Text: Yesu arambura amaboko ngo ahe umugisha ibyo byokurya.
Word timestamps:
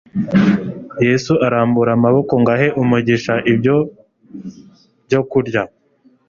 Yesu 1.07 1.33
arambura 1.45 1.89
amaboko 1.97 2.33
ngo 2.41 2.49
ahe 2.55 2.67
umugisha 2.81 3.33
ibyo 3.51 3.75
byokurya. 5.05 5.61